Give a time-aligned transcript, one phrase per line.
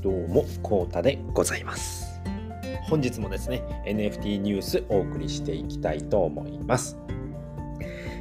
[0.00, 2.20] どうも、コータでございます。
[2.84, 6.96] 本日もですね、NFT ニュースお送りしていきたいと思います。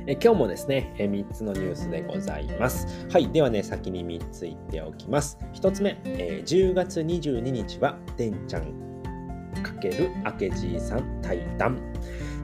[0.07, 2.87] え今日もですね、え3つのニュースでございます。
[3.11, 3.29] はい。
[3.31, 5.37] ではね、先に3つ言っておきます。
[5.53, 11.77] 1つ目、えー、10月22日は、でんちゃん×明治さん対談。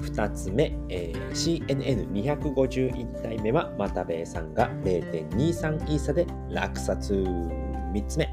[0.01, 7.72] 2つ目、えー、CNN251 体目は、又兵衛さんが0.23イーサで落札。
[7.93, 8.29] 3つ目、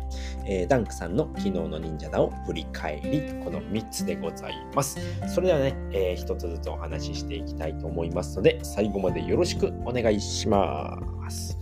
[0.46, 4.98] えー、ダンクさんの昨日の忍者だを振り返り、この3つでございます。
[5.28, 11.59] それではね、えー、1つずつお話ししていきたいと思いますので、最後までよろしくお願いします。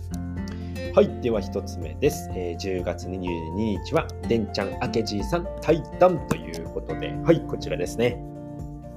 [0.94, 1.20] はい。
[1.20, 2.28] では1つ目です。
[2.34, 8.27] えー、10月22日は、でんちゃん、あけじいさん、対談ということで、はい、こちらですね。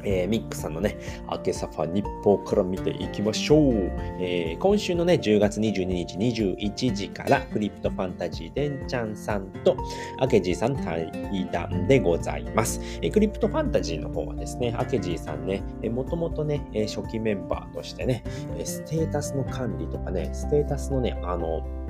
[0.04, 0.98] えー、ミックさんのね、
[1.30, 3.73] 明けサファ日報から見ていきましょう。
[4.20, 9.76] えー、今週のね、10月22日21時から、クリプトファンタジーでんちゃんさんと、
[10.20, 11.12] 明けじいさん対
[11.52, 12.81] 談でございます。
[13.02, 18.23] えー、クリプトファンタジーの方はですね、明けじいさんね、え、もともとね、初期メンバーとしてね、
[18.64, 21.81] ステータスの管理とかね、ステータスのね、あの、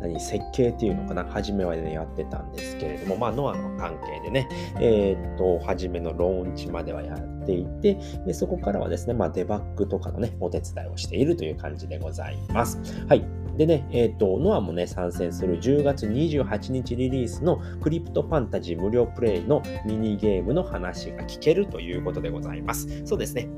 [0.00, 1.24] 何設計っていうのかな？
[1.24, 4.48] 初めはねやってたんですけれどもまあノアの関係でね
[4.80, 7.94] えー、っと初めのローンチまではやっていて
[8.26, 13.24] でそこからはですねまあデバッグとかのねお手伝いをしているという感じでございますはい
[13.56, 23.06] でね、えっ、ー、と、ノアもね、参戦する10月28日リリースのクリプトファンタジー無料プレイのミニゲームの話が聞けるということでございます。
[23.06, 23.48] そうですね。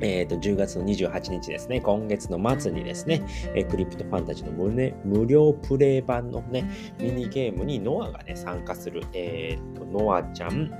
[0.00, 3.22] え、ー、と、10月の28日ですね、今月の末にですね、
[3.54, 6.68] えー、クリプトファンタジーの無,、ね、無料プレイ版のね、
[6.98, 10.72] ミニゲームにノアがね、参加する、えっ、ー、と、ノアちゃん、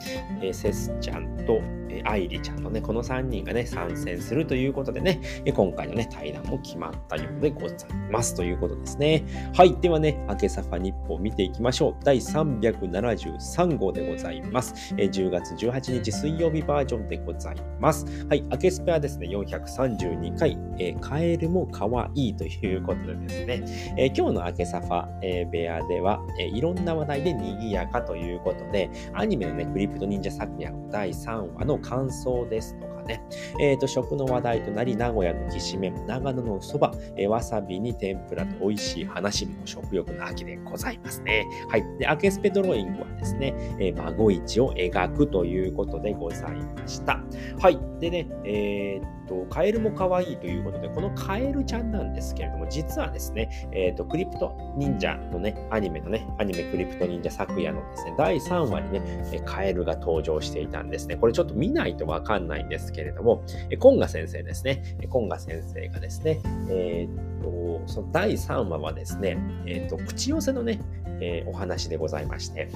[0.43, 5.21] えセスちゃんと、え愛理ちゃんのね、この3人がね、参戦するということでね、
[5.55, 7.79] 今回のね、対談も決まったようでござい
[8.11, 9.25] ますということですね。
[9.55, 9.77] はい。
[9.81, 11.97] ではね、明けサファ日報を見ていきましょう。
[12.05, 14.95] 第373号でございます。
[14.97, 18.07] え10月18日水曜日バージョンでございます。
[18.29, 18.43] はい。
[18.43, 23.65] 明けスペアですね、432回、えー、カエルも可愛いということでですね、
[23.97, 33.23] えー、今日の明けサファ、えー、部屋では、えー、いろんな話題で賑やかということで、アニメのね、クリプト忍者昨夜第3話の感想ですとか、ね、
[33.61, 41.47] えー、と食の話題となり、名古屋のきしめん、長野のそば、えー、わさびに天ぷらと美味しい話も食欲の秋でございますね。
[41.69, 41.85] はい。
[41.99, 47.21] で、アケスペドローイングはですね、えー、孫市を描くということでございました。
[47.61, 47.79] はい。
[47.99, 61.17] でね、えー、カエルも可愛いということで、このカエルちゃんなんですけれども、実はですね、え、ー、と、クリプト忍者のね、アニメのね、アニメクリプト忍者昨夜のですね、第3話にね、カエルが登場していたんですね。
[61.17, 63.45] これちょっと見ないとわかんないんですけどけれども、
[63.79, 70.81] コンガ先生ですね、コンガ先生がですね、えっ、と、その第3話はですね、えっ、と、口寄せのね、
[71.21, 72.69] えお話でございまして、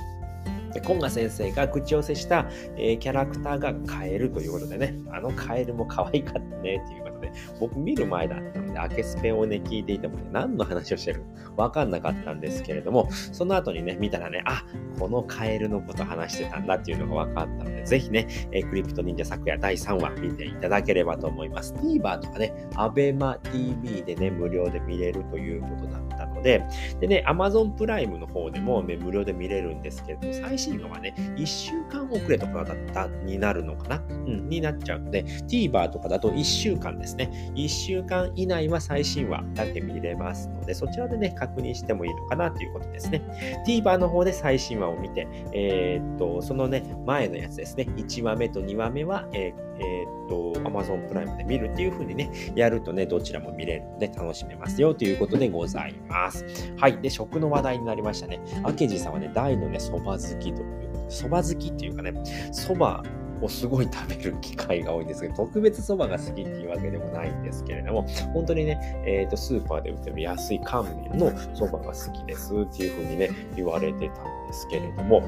[0.72, 2.46] で、コンガ先生が口寄せした、
[2.76, 11.24] えー、キャラクターがカエルということでね、あのカエルも可愛かったねっていうことで、僕見る前だったので、アケスペをね、聞いていてもね、何の話をしてる
[11.56, 14.64] わかんなかったんですけれども、その後にね、見たらね、あ、
[14.98, 21.74] このカエルのこと話してたんだっていうのが分かったので、ぜひね、えー、クリプト忍者昨夜第3話見ていただければと思います。
[21.74, 26.64] TVer とかね、ABEMATV でね、無料で見れるということだったので、
[27.00, 34.02] でね、Amazon プライムの方でも、ね、無料で見れるんですけれども、最新話はね、1週間遅れとかだったになるのかな？
[34.08, 37.52] うん、になっちゃうので、TVer とかだと1週間ですね。
[37.54, 43.22] 1週間以内は最新話だけ見れますので、そちらでね、確認してもいいのかなということですね。
[43.66, 56.44] TVer の方で最新話を見て、えー、っと、そのね、前のやつですね、1話目と2話目は、えーえー、っと、Amazon プライムで見るっていう風にね、やるとね、どちらも見れるので楽しめますよということでございます。
[56.76, 56.98] はい。
[56.98, 58.40] で、食の話題になりましたね。
[58.64, 62.10] 明治さんはね、大のね、蕎麦好きという蕎麦好きっていうかね、
[62.52, 63.08] 蕎麦
[63.44, 75.22] をすごい食べる機会が多いんですけど、特別そばが好きっていうわけでもないんですけれども、本当にね、えっ、ー、と、スーパーで売ってる安い乾麺のそばが好きですっていうふうにね、言われてたんですけれども、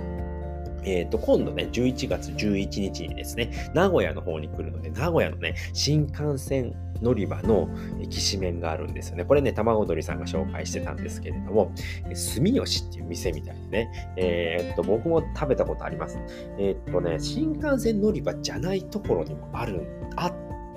[0.84, 7.68] えっ、ー、と、今度ね、11月11日にですね、名古屋の方に来るので、名古屋のね、新幹線乗り場の
[8.08, 9.24] きしめんがあるんですよね。
[9.24, 11.72] これね、卵鳥さんが紹介してたんですけれども、
[12.12, 16.18] 住吉っていう店みたいでね、えー、っと、僕も食べたことあります。
[16.58, 19.82] えー、っとね、新幹線乗り場じゃないところにもある、
[20.16, 20.34] あっ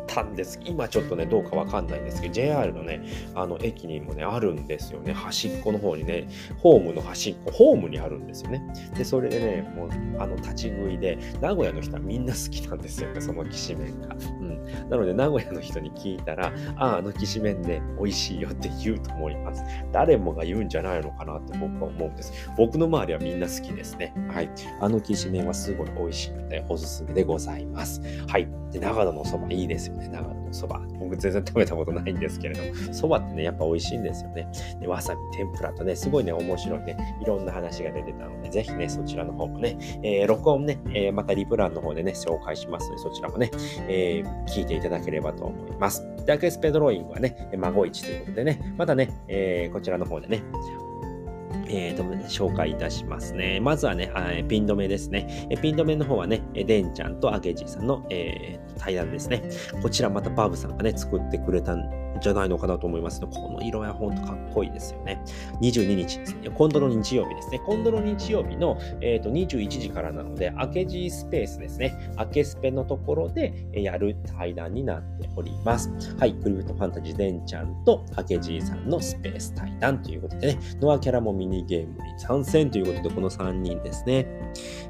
[0.07, 0.59] たんです。
[0.63, 3.01] 今ちょっとね、どうかわかんないんですけど、JR のね、
[3.35, 5.13] あの駅にもね、あるんですよね。
[5.13, 6.27] 端っこの方にね、
[6.57, 8.63] ホームの端っこ、ホームにあるんですよね。
[8.97, 9.89] で、それでね、もう、
[10.19, 14.15] あの、立ち食いで、名古屋の人はみんな好きなんですよね、そのきしめんが。
[14.41, 14.89] うん。
[14.89, 19.63] なので、名古屋の人に聞いたら、ああ、あのきしめんね、美味しいよって言うと思います。
[19.91, 22.33] 誰もが言うんじゃないのかなって僕は思うんです。
[22.57, 24.13] 僕の周りはみんな好きですね。
[24.31, 24.49] はい。
[24.79, 28.01] あのきしめんはすごい美味しいので、おすすめでございます。
[28.27, 28.47] はい。
[28.71, 30.81] で、長野のそばいいですよね、長野のそば。
[30.99, 34.47] 僕全然食べたことないんですけれども、そばってね、やっぱ美味しいんですよね。
[34.79, 43.51] で、わさび、天ぷらとね、すごいね、面白いね、いろんな話が出てたので、ぜひね、そちらの方もね、えー、録音ね、えー、またリプランの方でね、紹介しますので、そちらもね、
[43.87, 46.05] えー、聞いていただければと思います。
[46.25, 50.43] で、アケスペドローイングはね、孫市ということでね、またね、えー、こちらの方でね、
[51.69, 53.59] えーと、紹介いたしますね。
[53.59, 54.11] まずはね、
[54.47, 55.47] ピン止めですね。
[55.61, 59.43] ピン止めの方はね、デンちゃんとアゲジさんの、えー、対談ですね。
[59.81, 63.27] こちらまたバーブさんがね、作ってくれたんじゃないのかなと思いますね。
[63.31, 65.21] この色はほんとかっこいいですよね。
[65.61, 66.49] 22日ですね。
[66.53, 67.59] 今度の日曜日ですね。
[67.65, 72.11] 今度の日曜日の、えーと、21時からなので、明け字スペースですね。
[72.17, 75.91] 明けスペのところでやる対談になっております。
[76.17, 76.33] はい。
[76.33, 84.27] クリフトファンタジーデンちゃんと明け字さんのスペース対談ということでね、ノアキャラもミニゲームに参戦ということで、この3人ですね。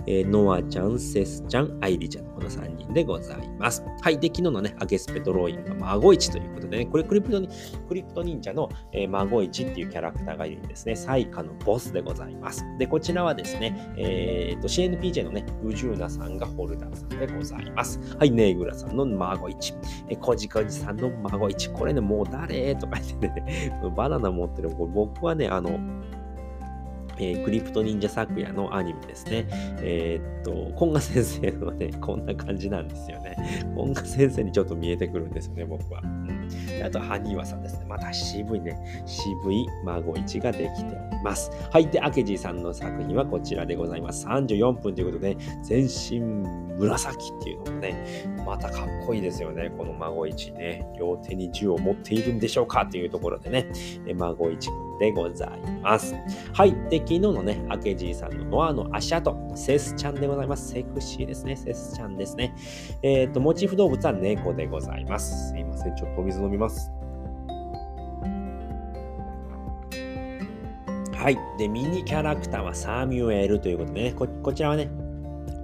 [0.05, 3.83] えー、ノアちゃん、セスちゃん、アイリちゃんのこの3人でございます。
[4.01, 4.19] はい。
[4.19, 7.49] で、昨日のね、アゲスペドローイングは孫市ということでね、これクリプトに、
[7.87, 10.95] クリプト忍者の、えー、孫市っていうキャラクターがいるんですね。
[10.95, 12.65] サイカのボスでございます。
[12.77, 17.99] で、こちらはですね、えー、と、CNPJ のね、宇宙なさんがホルダーさんでございます。
[18.17, 18.31] はい。
[18.31, 19.73] ネイグラさんの孫市。
[20.09, 21.69] えー、コジコジさんの孫市。
[21.69, 22.75] これね、もう誰？
[22.75, 24.69] とか言ってね、 バナナ持ってる。
[24.69, 25.79] これ僕はね、あの、
[27.19, 29.47] えー、クリプト忍者昨夜のアニメですね。
[29.81, 33.35] えー、っと、コンガ先生のね、こんな感じなんですよね。
[33.75, 36.01] コンガ先生にちょっと見えてくるんですよね、僕は。
[36.83, 37.85] あと、ハニワさんですね。
[37.87, 41.51] また渋いね、渋い孫市ができております。
[41.71, 41.87] はい。
[41.87, 44.27] で、アケジーさんの作品はこちらでございます。
[44.27, 46.19] 34分ということで、全身
[46.77, 49.71] 紫っていうのもね、またかっこいいですよね。
[49.77, 50.87] この孫市ね。
[50.97, 53.67] 両手に銃を持っているんでしょうかっていうところでね、
[54.15, 55.49] 孫市でござい
[55.81, 56.15] ます。
[56.53, 56.73] はい。
[56.89, 60.71] で、昨日のね、アケジーさんのノアの足跡、セスちゃんでございます。
[60.71, 61.55] セクシーですね。
[61.55, 62.53] セスちゃんですね。
[63.01, 65.49] えっ、ー、と、モチーフ動物は猫でございます。
[65.49, 65.95] すいません。
[65.95, 66.91] ちょっとお水飲みます。
[71.13, 71.37] はい。
[71.57, 74.89] で、ミニキャラクターはサミュエルということでね、ここちらはね、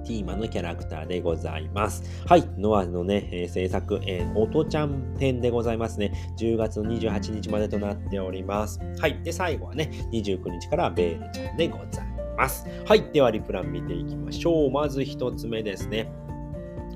[0.03, 2.03] ティーマのキャラクターでございます。
[2.27, 2.47] はい。
[2.57, 6.13] ノアのね、えー、制作、えー、音ちゃん編でございますね。
[6.37, 8.79] 10月の28日までとなっております。
[8.99, 9.21] はい。
[9.23, 12.05] で、最後はね、29日からベールちゃんでござい
[12.37, 12.67] ます。
[12.85, 13.03] はい。
[13.11, 14.71] では、リプラン見ていきましょう。
[14.71, 16.11] まず1つ目ですね。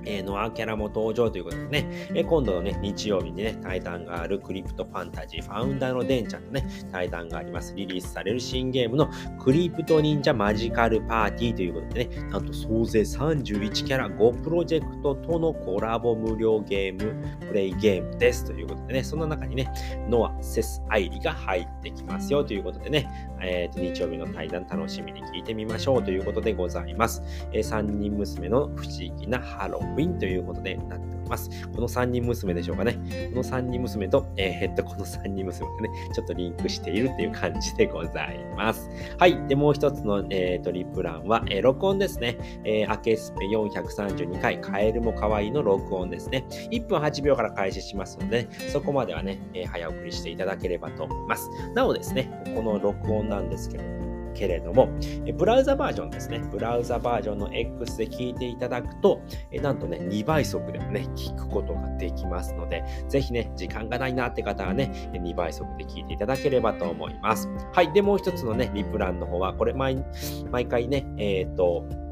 [0.07, 7.75] えー、ノアキャラも登場ということでね、えー、今度のね、日曜日にね、対談があるクリプトファンタジーファウンダーのデンちゃんのね、対談があります。
[7.75, 9.09] リリースされる新ゲームの
[9.39, 17.13] クリプト忍者マジカルパーティーということでね、なんと総勢31キャラ5プロジェクトとのコラボ無料ゲーム、
[17.47, 19.71] プレイゲームですということでね、その中にね、
[20.09, 23.09] ノア、セス、アイリが入ってきますよということでね、
[23.41, 27.21] えー、と日曜日の対談楽しみに聞いてみましょうということでございます。
[27.51, 31.49] えー、3人娘の不思議なハローウィンということでなっております。
[31.73, 32.93] この3人娘でしょうかね。
[32.93, 38.89] この3人娘と、えー、っと、この3人娘がね、ちょっとリンクしているっていう感じでございます。
[39.17, 39.47] はい。
[39.47, 42.37] で、もう一つの、えー、とリプランは、えー、録音ですね。
[42.63, 46.45] えー、アケスペ432回、カエルも可愛いの録音ですね。
[46.71, 51.49] 1分8秒から開始しますので、そこまではね、えー、早送りしていただければと思います。
[51.73, 54.06] なおですね、この録音なんですけども、
[54.37, 54.89] けれども、
[55.37, 56.39] ブラウザバージョンですね。
[56.51, 59.21] ブラウザバージョンの X で聞いていただくと、
[59.61, 67.49] なんとね、2倍速でもね、聞くことができますので、ぜひね、時間がないなって方はね、2倍速で聞いていただければと思います。
[67.73, 67.91] はい。
[67.91, 70.03] で、もう一つのね、リプランの方は、これ毎、
[70.51, 72.06] 毎回ね、えっ、ー、と、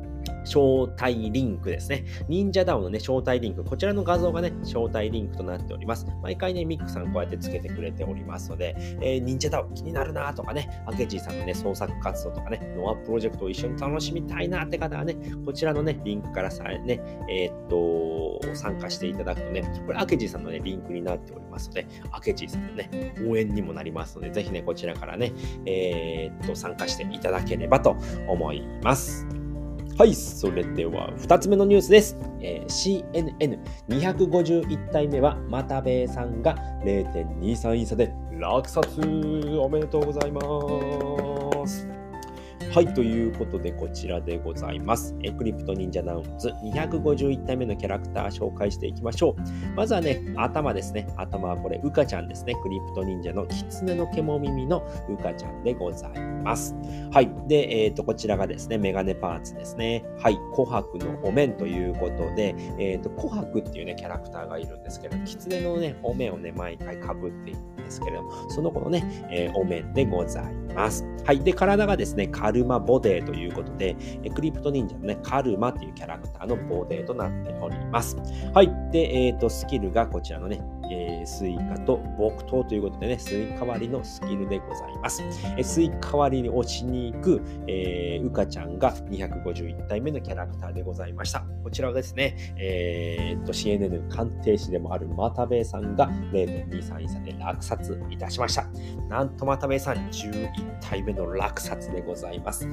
[0.45, 2.05] 招待リンクですね。
[2.27, 3.63] 忍者ダウンのね、招待リンク。
[3.63, 6.05] こちらの画像がね、招待リンクとなっております。
[6.21, 25.33] 毎回ね、ミックさんこうやってつけてくれておりますので、えー、忍者ダウン気になるなとかね、アケジーさんのね、創作活動とかね、ノアプロジェクトを一緒に楽しみたいなって方はね、こちらのね、リンクからさね、えー、っと、参加していただくとね、これアケジーさんのね、リンクになっておりますので、アケジーさんのね、応援にもなりますので、ぜひね、こちらからね、
[25.65, 27.95] えー、っと、参加していただければと
[28.27, 29.44] 思います。
[29.97, 32.17] はい、それでは2つ目のニュースです。
[32.41, 38.85] えー、CNN251 体目は、又兵衛さんが0.23イン差で落札
[39.57, 40.41] おめでとうございま
[41.65, 42.04] す。
[42.71, 45.15] はい、ということでこちらでございます。
[45.23, 49.75] えクリプト忍者ダウンズ251体目のキャラクター紹介していきましょう。
[49.75, 51.07] まずはね、頭ですね。
[51.15, 52.53] 頭はこれ、ウカちゃんですね。
[52.61, 56.75] クリプト忍者の狐の獣耳のウカちゃんでございます。
[57.11, 57.31] はい。
[57.47, 60.03] で、えっ、ー、と、こちらがですね、メガネパーツですね。
[60.19, 60.35] はい。
[60.53, 71.05] 琥珀のお面ということで、えっ、ー、と、琥珀っていうね、キャラクターがいるんですけど、狐のね、お面をね、毎回被っているんですけれども、その子のね、えー、お面でございます。
[71.25, 71.39] はい。
[71.39, 73.95] で、体がですね、カルマボデーということで、
[74.35, 78.15] クリプト忍者のね、カルマというキャラクターのボディとなっております。
[78.53, 78.71] はい。
[78.91, 80.61] で、えっ、ー、と、スキルがこちらのね、
[80.91, 85.23] えー、スイカと木刀ということでね、スイカ割りのスキルでございます。
[85.57, 91.45] えー、スイカ割りに落ちに行く、えー、うかちゃんが251体目のキャラクターでございました。
[91.63, 98.67] こちらはですね、えー、と CNN 鑑定士でもある又部さんが0.23イーサで落札いたしました。
[99.09, 102.67] なんと又部さん11体目の落札でございます。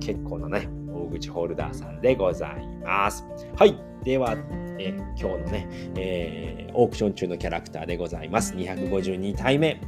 [0.00, 3.24] 結構なね、大口ホルダーさんでございます。
[3.56, 3.76] はい。
[4.04, 4.36] では、
[4.78, 8.54] え今日のね、えー、オークション中のキャラクターでございます。
[8.54, 9.80] 252体目。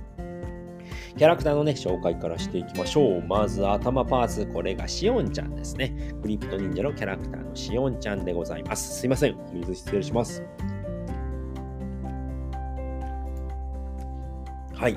[1.16, 3.22] キャラクターのね、紹介からしていきましょう。
[3.26, 6.14] まず頭パーツ、これがシオンちゃんですね。
[6.22, 9.00] クリプト忍者のキャラクターのシオンちゃんでございます。
[9.00, 9.36] すいません。
[9.52, 10.42] 水失礼します。
[14.74, 14.94] はい。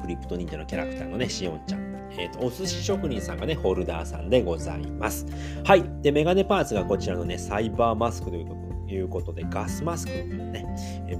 [0.00, 1.96] クリプト忍者のキャラクターのね、シオンちゃん。
[2.12, 5.26] えっ、ー、と、お寿司職人さんがね、ホルダーさんでございます。
[5.64, 5.84] はい。
[6.02, 10.66] で、メガネパーツがこちらのね、サイバーマスクというこということで、ガスマスクね、
[11.08, 11.16] え、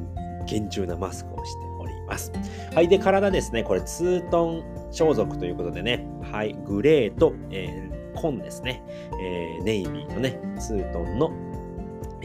[0.47, 2.33] 厳重なマスクをしております。
[2.75, 2.89] はい。
[2.89, 6.55] で、体ですね、これ、ツートン装束ということでね、はい。
[6.67, 8.83] グレーと、えー、紺ですね、
[9.21, 11.33] えー、ネイビーのね、ツートンの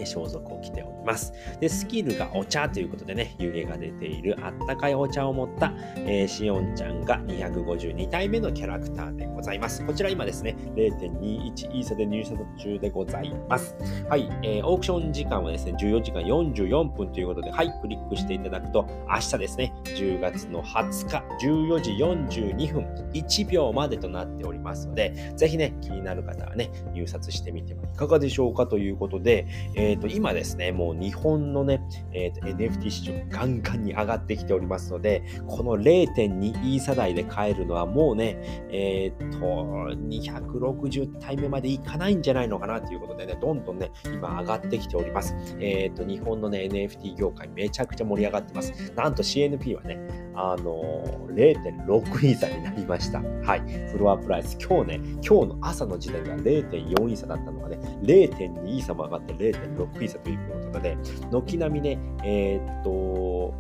[0.06, 1.34] 装束を着ております。
[1.60, 9.86] で、スキルがお茶ということでね、湯気が出ているあったかいお茶を持った、えー、シオンちゃんが252体目のキャラクターでございます。
[9.86, 13.76] こちら今ですね、0.21イーサで入社中でございます。
[14.10, 29.48] はい、えー、オークション時間はですね、14時間44分ということで、はい、クリックしていただくと、明日ですね、10月の20日、14時42分、1秒までとなっておりますので、ぜひね、気になる方はね、入札してみてはいかがでしょうかということで、
[29.94, 31.82] っ、ー、と、今ですね、もう日本のね、
[32.14, 38.38] えっ、ー、と、NFT 市場ガンガンに上がってきておりますので、この0.2イーサ台で買えるのはもうね、
[38.72, 45.36] えっ、ー、と、260体目までいかないんじゃないのかなということでね、どんどんね、今上がってきております。
[45.60, 48.94] えっ、と、日本のね、NFT 業界めちゃくちゃ盛り上がってます。
[48.96, 50.00] なんと CNP はね、
[50.36, 53.20] あの0.6イーサになりました。
[53.20, 53.90] はい。
[53.92, 54.58] フロアプライス。
[54.60, 60.98] 今日ね、今日の朝の時点が0.4イーサだったのがね、0.2イーサも上がって0.6イーサということで、
[61.32, 63.54] 軒並みね、えー、っと、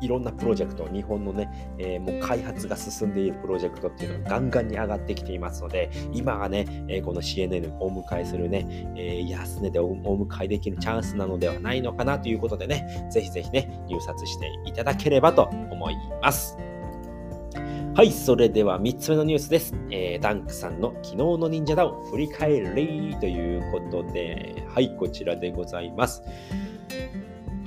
[0.00, 16.56] いろんなプロジェクト、日本のね、えー、もう開発が進んでいるプロジェクトっていうのがガンガンに上がってきていますので、今がね、えー、この CNN をお迎えするね、えー、安値でお迎えできるチャンスなのではないのかなということでね、ぜひぜひね、入札していただければと思います。
[17.98, 19.74] はい、それでは3つ目のニュースです。
[19.90, 26.22] えー、ダンクさんの昨日の忍者ダウン振り返りということで、はい、こちらでございます。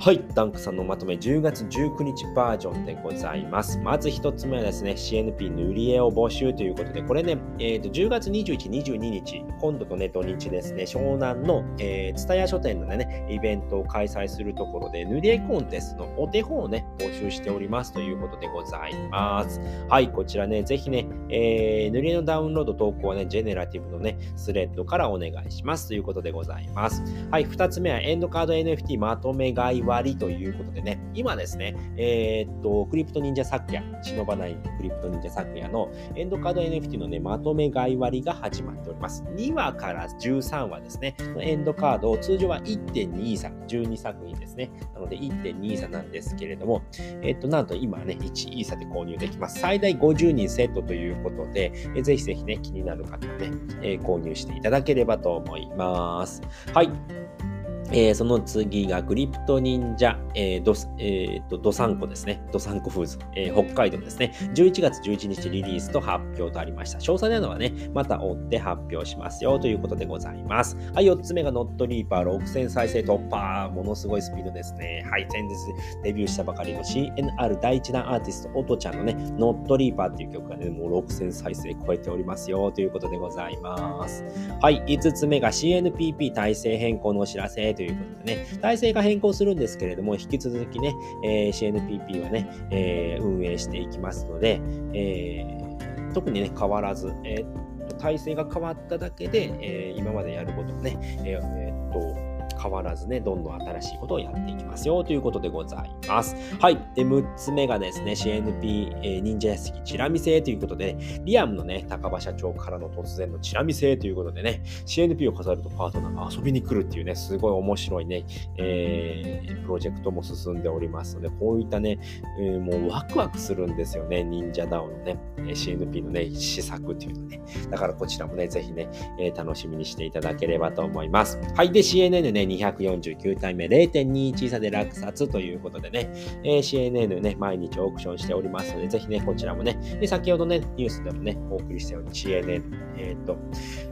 [0.04, 3.78] はい、ダンクさんのまとめ10月19日バージョンでございます。
[3.78, 19.60] まず1つ目はですね、CNP 塗り絵を募集ということで、これね、えー、と10月21、22日、今度とね、土日ですね、湘南の、えー、蔦屋書店のね、イベントを開催するところで、塗り絵コンテストのお手本をね、募集しておりますということでございます。
[19.88, 27.04] はい、こちらね、ぜひね、えー、塗り絵のダウンロード投稿はね、ジェネラティブのね、スレッドからお願いしますということでございます。
[27.30, 39.22] はい、2つ目はエンドカード NFT まとめ買いは割ということでね、今ですね、えー、っと、クリプト忍者昨夜、忍ばないクリプト忍者昨夜のエンドカード NFT のね、まとめ買い割が始まっております。
[39.36, 44.70] 2話から13話ですね、エンドカードを通常は1.2差、12作品ですね。
[44.94, 46.82] なので1.2差なんですけれども、
[47.20, 49.60] え、っと、なんと今ね、1イーサで購入できます。
[49.60, 53.50] 最大50人セットということで、えー、ぜひぜひね、気になる方ね、
[53.82, 56.40] えー、購入していただければと思います。
[56.72, 57.51] はい。
[57.94, 62.42] えー、その次がクリプト忍者、えー、ドえー、とドサンコですね。
[62.52, 64.32] ドサンコフーズ、えー、北海道ですね。
[64.54, 66.98] 11月11日リリースと発表とありました。
[66.98, 70.76] 詳細なのはね、また追って発表しますよということでございます。
[70.94, 73.70] はい、4つ目がノットリーパー6000再生突破。
[73.74, 75.04] ものすごいスピードですね。
[75.10, 75.54] はい、先日
[76.02, 84.24] デビューしたばかりの CNR 第1弾アーティスト、オトちゃんのね、ノットリーパーっていう曲がね、もう6000再生超えておりますよということでございます。
[84.60, 94.60] はい、5つ目が CNPP 体制変更のお知らせということでね、体制が変更するんですけれども、引き続きね、えー、CNPP はね、えー、運営していきますので、
[94.94, 102.31] えー、特にね、変わらず、えー体制が変わっただけで、えー、今までやることね、えーえー、っと、
[102.62, 106.36] 変わらずね、どんどん新しいことをやっていきますよということでございます。
[106.60, 106.76] はい。
[106.94, 118.24] で、6つ目がですね、CNP、えー、忍者屋敷チラ見せということで、リアムのね、高場社長からの突然のチラ見せということでね、CNP を飾るとパートナーが遊びに来るっていうね、すごい面白いね、
[118.56, 121.98] えー、プロジェクトも進んでおりますので、こういったね、
[122.38, 127.40] えー、もうワクワクするんですよね、忍者ダウンのね、CNP のね、施策っていうのね。
[127.70, 128.88] だからこちらもね、ぜひね、
[129.18, 131.38] えー、楽しみにしていただければと思います。
[131.54, 131.72] はい。
[131.72, 136.10] で、CNN ね、249体目0.21差で落札ということでね、
[136.44, 142.62] えー、CNN ね、毎日オークションしておりますので、ぜひね、こちらもね、で先ほどね、ニュースでもね、お送りしたように CNN、
[142.96, 143.36] えー、と、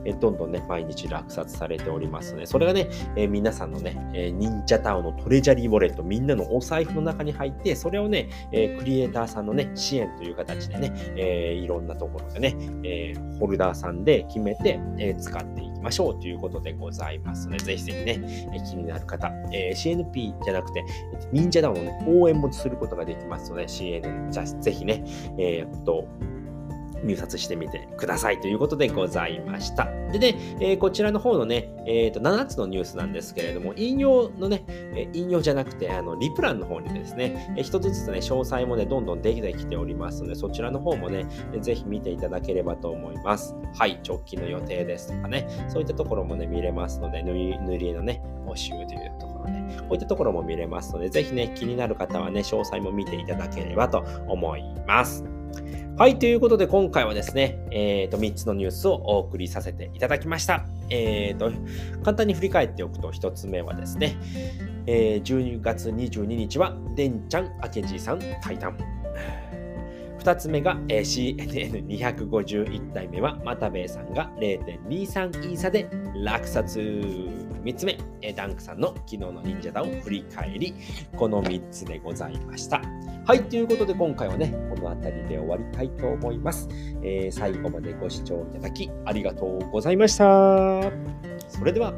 [0.05, 20.85] えー、どんどんね、毎日落札されておりますので、それがね、えー、皆さんのね、えー、忍者タウンのトレジャリーウォレット、みんなのお財布の中に入って、それをね、えー、クリエイターさんのね、支援という形でね、えー、いろんなところでね、えー、ホルダーさんで決めて、えー、使っていましょうということでございますので、ぜひぜひね、え気になる方、えー、CNP じゃなくて、
[21.33, 25.05] 忍者ダウンをね、応援もすることができますので、CNN、じゃぜひね、
[25.39, 26.07] えー、っと、
[27.05, 29.87] 入札してみてくださいということでございました。
[30.13, 41.27] でね、えー、こちらの方のね、えー、と7つのニュースなんですけれども、引用のね、え引用じゃなくて、あのリプランの方にですね、えー、一つずつね、詳細もね、どんどんできてきておりますので、そちらの方もね、
[41.61, 43.55] ぜひ見ていただければと思います。
[43.75, 55.40] はい、直近の予定ですとかね、そういったところもね、見れますので、塗り塗り絵のね、募集というところね、こういったところも見れますので、ぜひね、気になる方はね、詳細も見ていただければと思います。
[55.97, 60.65] はい、ということで今回はですね、えー、と3つのニュースをお送りさせていただきました。
[60.89, 61.53] えーと、
[62.03, 64.17] 簡単に振り返っておくと1つ目はですね、
[64.87, 68.79] えー、12月22日は、でんちゃん、あけじいさん、対談。
[70.21, 76.81] 2つ目が、えー、CNN251 体目は、又兵衛さんが0.23イーサで落札。
[77.63, 80.75] 3つ目、え、ダンクさんの昨日の忍者団を振り返り、
[81.17, 82.83] この3つでございました。
[83.27, 86.69] はい、ということで今回はね、この辺りで終わりたいと思います。
[87.03, 90.25] えー、最後までご視聴いただきありがとうございました。
[91.49, 91.93] それでは、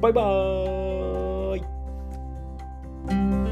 [0.00, 0.64] バイバー
[3.44, 3.47] イ